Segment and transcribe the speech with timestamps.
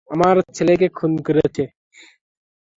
[0.09, 1.63] আমার ছেলেকেও খুন করেছে।